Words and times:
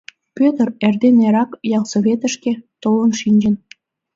Пӧтыр 0.35 0.67
эрден-эрак 0.85 1.51
ялсоветышке 1.77 2.51
толын 2.81 3.11
шинчын. 3.19 3.55